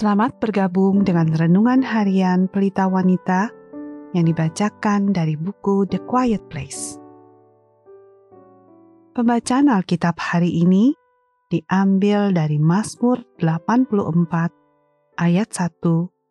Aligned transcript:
Selamat 0.00 0.40
bergabung 0.40 1.04
dengan 1.04 1.28
renungan 1.28 1.84
harian 1.84 2.48
Pelita 2.48 2.88
Wanita 2.88 3.52
yang 4.16 4.24
dibacakan 4.24 5.12
dari 5.12 5.36
buku 5.36 5.84
The 5.92 6.00
Quiet 6.08 6.40
Place. 6.48 6.96
Pembacaan 9.12 9.68
Alkitab 9.68 10.16
hari 10.16 10.64
ini 10.64 10.96
diambil 11.52 12.32
dari 12.32 12.56
Mazmur 12.56 13.20
84 13.44 15.20
ayat 15.20 15.52
1 15.52 15.68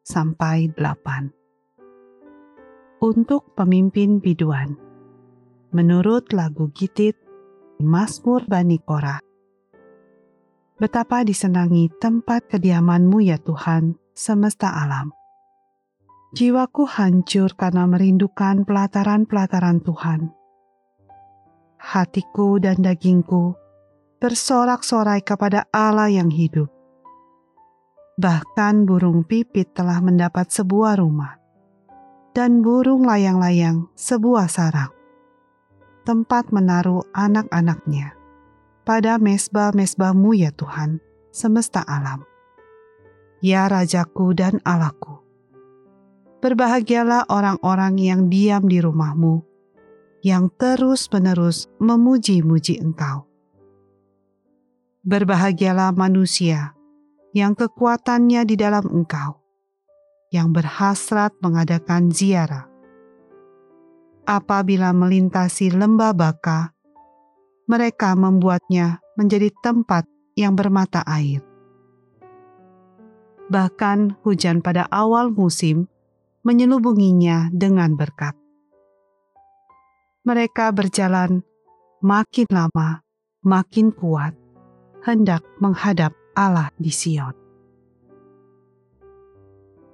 sampai 0.00 0.72
8. 0.72 3.04
Untuk 3.04 3.52
pemimpin 3.52 4.24
biduan. 4.24 4.80
Menurut 5.76 6.32
lagu 6.32 6.72
Gitit 6.72 7.20
Mazmur 7.84 8.48
Bani 8.48 8.80
Korah 8.80 9.27
Betapa 10.78 11.26
disenangi 11.26 11.90
tempat 11.98 12.54
kediamanmu 12.54 13.18
ya 13.18 13.34
Tuhan, 13.42 13.98
semesta 14.14 14.70
alam. 14.70 15.10
Jiwaku 16.38 16.86
hancur 16.86 17.50
karena 17.58 17.82
merindukan 17.90 18.62
pelataran-pelataran 18.62 19.82
Tuhan. 19.82 20.30
Hatiku 21.82 22.62
dan 22.62 22.78
dagingku 22.78 23.58
bersorak-sorai 24.22 25.18
kepada 25.26 25.66
Allah 25.74 26.14
yang 26.14 26.30
hidup. 26.30 26.70
Bahkan 28.14 28.86
burung 28.86 29.26
pipit 29.26 29.74
telah 29.74 29.98
mendapat 29.98 30.46
sebuah 30.54 31.02
rumah, 31.02 31.42
dan 32.38 32.62
burung 32.62 33.02
layang-layang 33.02 33.90
sebuah 33.98 34.46
sarang, 34.46 34.94
tempat 36.06 36.54
menaruh 36.54 37.02
anak-anaknya 37.18 38.17
pada 38.88 39.20
mesbah-mesbahmu 39.20 40.32
ya 40.32 40.48
Tuhan, 40.56 40.96
semesta 41.28 41.84
alam. 41.84 42.24
Ya 43.44 43.68
Rajaku 43.68 44.32
dan 44.32 44.64
Allahku, 44.64 45.20
berbahagialah 46.40 47.28
orang-orang 47.28 48.00
yang 48.00 48.20
diam 48.32 48.64
di 48.64 48.80
rumahmu, 48.80 49.44
yang 50.24 50.48
terus-menerus 50.56 51.68
memuji-muji 51.76 52.80
engkau. 52.80 53.28
Berbahagialah 55.04 55.92
manusia 55.92 56.72
yang 57.36 57.52
kekuatannya 57.52 58.48
di 58.48 58.56
dalam 58.56 58.88
engkau, 58.88 59.36
yang 60.32 60.48
berhasrat 60.56 61.36
mengadakan 61.44 62.08
ziarah. 62.08 62.64
Apabila 64.24 64.96
melintasi 64.96 65.76
lembah 65.76 66.16
baka, 66.16 66.77
mereka 67.68 68.16
membuatnya 68.16 69.04
menjadi 69.20 69.52
tempat 69.60 70.08
yang 70.34 70.56
bermata 70.56 71.04
air. 71.04 71.44
Bahkan 73.52 74.24
hujan 74.24 74.64
pada 74.64 74.88
awal 74.88 75.28
musim 75.28 75.88
menyelubunginya 76.44 77.52
dengan 77.52 77.92
berkat. 77.92 78.32
Mereka 80.24 80.72
berjalan 80.72 81.44
makin 82.00 82.48
lama, 82.48 83.04
makin 83.44 83.92
kuat, 83.92 84.36
hendak 85.04 85.44
menghadap 85.60 86.12
Allah 86.36 86.72
di 86.76 86.92
Sion. 86.92 87.32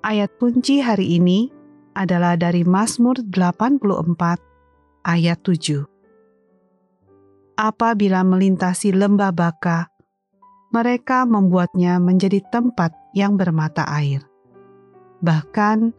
Ayat 0.00 0.32
kunci 0.38 0.80
hari 0.80 1.18
ini 1.18 1.50
adalah 1.92 2.38
dari 2.38 2.62
Mazmur 2.62 3.20
84 3.26 3.82
ayat 5.04 5.38
7 5.42 5.89
apabila 7.60 8.24
melintasi 8.24 8.96
lembah 8.96 9.36
baka, 9.36 9.92
mereka 10.72 11.28
membuatnya 11.28 12.00
menjadi 12.00 12.40
tempat 12.48 12.96
yang 13.12 13.36
bermata 13.36 13.84
air. 13.84 14.24
Bahkan 15.20 15.92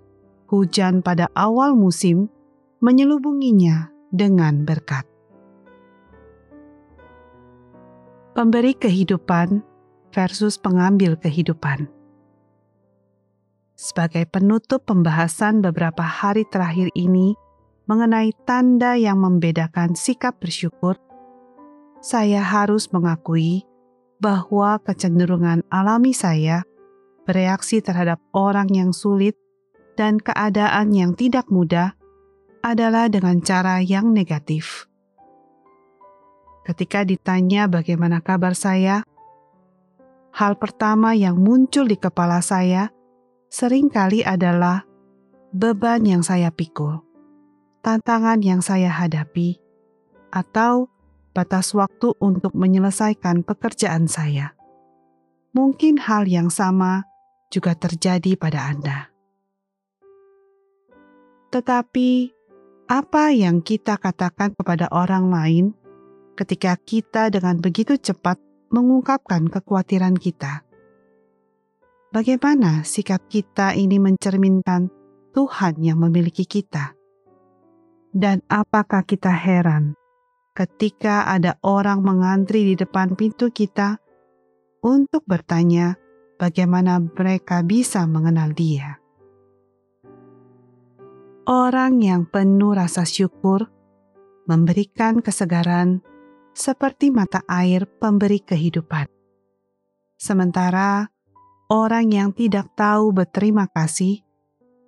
hujan 0.49 1.05
pada 1.05 1.29
awal 1.37 1.77
musim 1.77 2.33
menyelubunginya 2.81 3.93
dengan 4.09 4.65
berkat. 4.65 5.05
Pemberi 8.33 8.73
kehidupan 8.73 9.61
versus 10.09 10.57
pengambil 10.57 11.13
kehidupan. 11.19 11.85
Sebagai 13.77 14.25
penutup 14.25 14.81
pembahasan 14.87 15.61
beberapa 15.61 16.01
hari 16.01 16.47
terakhir 16.47 16.89
ini 16.95 17.35
mengenai 17.85 18.31
tanda 18.47 18.95
yang 18.95 19.19
membedakan 19.19 19.93
sikap 19.99 20.39
bersyukur 20.39 20.95
saya 22.01 22.41
harus 22.41 22.89
mengakui 22.89 23.63
bahwa 24.17 24.81
kecenderungan 24.81 25.61
alami 25.69 26.13
saya 26.17 26.65
bereaksi 27.29 27.79
terhadap 27.79 28.17
orang 28.33 28.69
yang 28.73 28.89
sulit 28.89 29.37
dan 29.93 30.17
keadaan 30.17 30.91
yang 30.97 31.13
tidak 31.13 31.45
mudah 31.53 31.93
adalah 32.65 33.09
dengan 33.09 33.41
cara 33.41 33.81
yang 33.81 34.13
negatif. 34.13 34.89
Ketika 36.65 37.01
ditanya 37.01 37.65
bagaimana 37.65 38.21
kabar 38.21 38.53
saya, 38.53 39.01
hal 40.33 40.57
pertama 40.57 41.17
yang 41.17 41.37
muncul 41.41 41.89
di 41.89 41.97
kepala 41.97 42.41
saya 42.41 42.93
sering 43.49 43.89
kali 43.89 44.21
adalah 44.21 44.85
beban 45.51 46.05
yang 46.05 46.21
saya 46.21 46.53
pikul, 46.53 47.01
tantangan 47.81 48.39
yang 48.45 48.61
saya 48.61 48.93
hadapi, 48.93 49.57
atau 50.29 50.87
batas 51.31 51.71
waktu 51.71 52.11
untuk 52.19 52.51
menyelesaikan 52.55 53.47
pekerjaan 53.47 54.07
saya. 54.07 54.55
Mungkin 55.51 55.99
hal 55.99 56.27
yang 56.27 56.47
sama 56.47 57.03
juga 57.51 57.75
terjadi 57.75 58.39
pada 58.39 58.71
Anda. 58.71 59.11
Tetapi, 61.51 62.31
apa 62.87 63.35
yang 63.35 63.59
kita 63.59 63.99
katakan 63.99 64.55
kepada 64.55 64.87
orang 64.91 65.27
lain 65.27 65.65
ketika 66.39 66.79
kita 66.79 67.27
dengan 67.27 67.59
begitu 67.59 67.99
cepat 67.99 68.39
mengungkapkan 68.71 69.51
kekhawatiran 69.51 70.15
kita? 70.15 70.63
Bagaimana 72.11 72.83
sikap 72.83 73.27
kita 73.27 73.75
ini 73.75 73.99
mencerminkan 73.99 74.91
Tuhan 75.31 75.79
yang 75.79 75.99
memiliki 75.99 76.43
kita? 76.43 76.95
Dan 78.11 78.43
apakah 78.51 79.07
kita 79.07 79.31
heran 79.31 79.95
ketika 80.51 81.27
ada 81.27 81.55
orang 81.63 82.03
mengantri 82.03 82.67
di 82.67 82.75
depan 82.75 83.15
pintu 83.15 83.51
kita 83.51 83.99
untuk 84.83 85.23
bertanya 85.23 85.95
bagaimana 86.35 86.99
mereka 86.99 87.63
bisa 87.63 88.03
mengenal 88.09 88.51
Dia. 88.51 88.99
Orang 91.47 92.01
yang 92.05 92.29
penuh 92.29 92.77
rasa 92.77 93.01
syukur 93.05 93.65
memberikan 94.45 95.21
kesegaran 95.25 96.05
seperti 96.53 97.09
mata 97.09 97.41
air 97.47 97.87
pemberi 97.87 98.43
kehidupan. 98.43 99.07
Sementara 100.21 101.09
orang 101.71 102.13
yang 102.13 102.29
tidak 102.35 102.69
tahu 102.77 103.09
berterima 103.15 103.65
kasih 103.71 104.21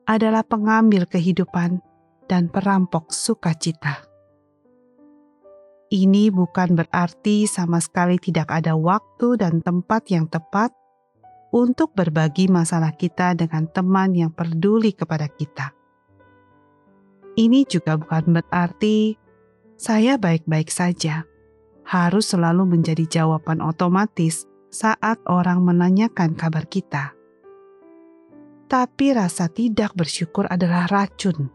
adalah 0.06 0.44
pengambil 0.44 1.08
kehidupan 1.10 1.80
dan 2.28 2.52
perampok 2.52 3.10
sukacita. 3.10 4.13
Ini 5.94 6.34
bukan 6.34 6.74
berarti 6.74 7.46
sama 7.46 7.78
sekali 7.78 8.18
tidak 8.18 8.50
ada 8.50 8.74
waktu 8.74 9.38
dan 9.38 9.62
tempat 9.62 10.10
yang 10.10 10.26
tepat 10.26 10.74
untuk 11.54 11.94
berbagi 11.94 12.50
masalah 12.50 12.98
kita 12.98 13.38
dengan 13.38 13.70
teman 13.70 14.18
yang 14.18 14.34
peduli 14.34 14.98
kepada 14.98 15.30
kita. 15.30 15.70
Ini 17.38 17.70
juga 17.70 17.94
bukan 18.02 18.42
berarti 18.42 19.14
saya 19.78 20.18
baik-baik 20.18 20.74
saja, 20.74 21.30
harus 21.86 22.34
selalu 22.34 22.74
menjadi 22.74 23.06
jawaban 23.06 23.62
otomatis 23.62 24.50
saat 24.74 25.22
orang 25.30 25.62
menanyakan 25.62 26.34
kabar 26.34 26.66
kita. 26.66 27.14
Tapi 28.66 29.14
rasa 29.14 29.46
tidak 29.46 29.94
bersyukur 29.94 30.50
adalah 30.50 30.90
racun. 30.90 31.54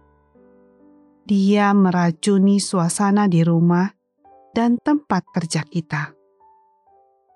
Dia 1.26 1.74
meracuni 1.74 2.62
suasana 2.62 3.26
di 3.26 3.42
rumah 3.42 3.97
dan 4.54 4.80
tempat 4.80 5.24
kerja 5.32 5.64
kita. 5.64 6.12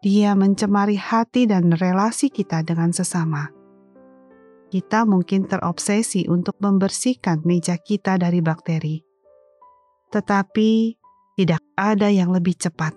Dia 0.03 0.35
mencemari 0.35 0.99
hati 0.99 1.47
dan 1.47 1.71
relasi 1.71 2.27
kita 2.33 2.67
dengan 2.67 2.91
sesama. 2.91 3.49
Kita 4.73 5.05
mungkin 5.05 5.47
terobsesi 5.47 6.27
untuk 6.27 6.59
membersihkan 6.59 7.45
meja 7.47 7.79
kita 7.79 8.19
dari 8.19 8.41
bakteri, 8.43 8.99
tetapi 10.11 10.97
tidak 11.37 11.63
ada 11.77 12.09
yang 12.09 12.33
lebih 12.33 12.57
cepat 12.57 12.97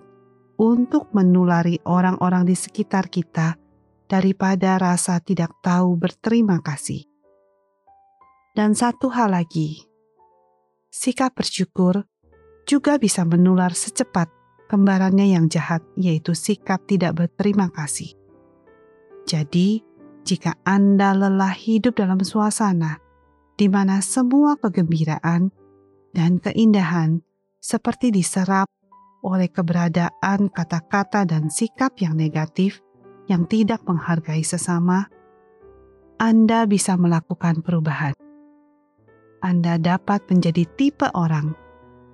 untuk 0.56 1.12
menulari 1.12 1.78
orang-orang 1.84 2.48
di 2.48 2.56
sekitar 2.56 3.12
kita 3.12 3.60
daripada 4.08 4.80
rasa 4.80 5.20
tidak 5.20 5.52
tahu 5.60 6.00
berterima 6.00 6.58
kasih. 6.64 7.04
Dan 8.56 8.72
satu 8.72 9.12
hal 9.12 9.36
lagi, 9.36 9.84
sikap 10.88 11.36
bersyukur 11.36 12.08
juga 12.66 12.98
bisa 12.98 13.22
menular 13.22 13.72
secepat 13.72 14.28
kembarannya 14.66 15.30
yang 15.32 15.46
jahat, 15.46 15.86
yaitu 15.94 16.34
sikap 16.34 16.82
tidak 16.90 17.14
berterima 17.14 17.70
kasih. 17.70 18.12
Jadi, 19.24 19.80
jika 20.26 20.58
Anda 20.66 21.14
lelah 21.14 21.54
hidup 21.54 22.02
dalam 22.02 22.18
suasana 22.26 22.98
di 23.54 23.70
mana 23.70 24.02
semua 24.02 24.58
kegembiraan 24.58 25.54
dan 26.10 26.42
keindahan 26.42 27.22
seperti 27.62 28.10
diserap 28.10 28.66
oleh 29.22 29.50
keberadaan 29.50 30.50
kata-kata 30.50 31.26
dan 31.26 31.48
sikap 31.50 31.98
yang 31.98 32.14
negatif 32.18 32.82
yang 33.26 33.46
tidak 33.46 33.82
menghargai 33.86 34.42
sesama, 34.42 35.10
Anda 36.18 36.66
bisa 36.66 36.94
melakukan 36.94 37.62
perubahan. 37.62 38.14
Anda 39.42 39.78
dapat 39.78 40.26
menjadi 40.30 40.66
tipe 40.78 41.10
orang 41.14 41.65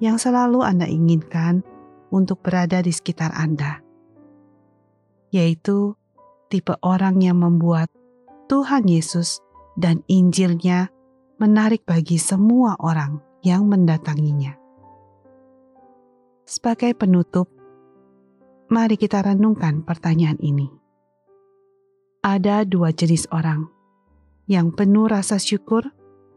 yang 0.03 0.19
selalu 0.19 0.67
Anda 0.67 0.91
inginkan 0.91 1.63
untuk 2.11 2.43
berada 2.43 2.83
di 2.83 2.91
sekitar 2.91 3.31
Anda, 3.39 3.79
yaitu 5.31 5.95
tipe 6.51 6.75
orang 6.83 7.23
yang 7.23 7.39
membuat 7.39 7.87
Tuhan 8.51 8.91
Yesus 8.91 9.39
dan 9.79 10.03
Injilnya 10.11 10.91
menarik 11.39 11.87
bagi 11.87 12.19
semua 12.19 12.75
orang 12.83 13.23
yang 13.47 13.71
mendatanginya. 13.71 14.59
Sebagai 16.51 16.99
penutup, 16.99 17.47
mari 18.69 18.99
kita 18.99 19.23
renungkan 19.23 19.87
pertanyaan 19.87 20.37
ini. 20.43 20.67
Ada 22.27 22.67
dua 22.67 22.91
jenis 22.91 23.31
orang 23.31 23.71
yang 24.51 24.75
penuh 24.75 25.07
rasa 25.07 25.39
syukur 25.39 25.87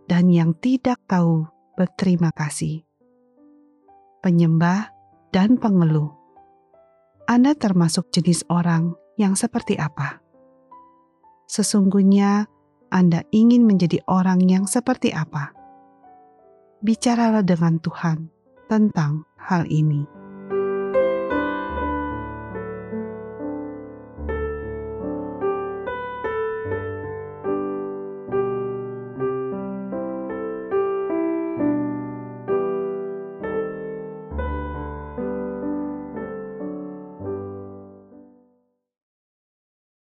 dan 0.06 0.30
yang 0.30 0.54
tidak 0.54 1.02
tahu 1.10 1.50
berterima 1.74 2.30
kasih. 2.30 2.85
Penyembah 4.26 4.90
dan 5.30 5.62
pengeluh. 5.62 6.10
Anda 7.30 7.54
termasuk 7.54 8.10
jenis 8.10 8.42
orang 8.50 8.98
yang 9.22 9.38
seperti 9.38 9.78
apa? 9.78 10.18
Sesungguhnya 11.46 12.50
Anda 12.90 13.22
ingin 13.30 13.70
menjadi 13.70 14.02
orang 14.10 14.42
yang 14.50 14.66
seperti 14.66 15.14
apa? 15.14 15.54
Bicaralah 16.82 17.46
dengan 17.46 17.78
Tuhan 17.78 18.34
tentang 18.66 19.30
hal 19.38 19.70
ini. 19.70 20.15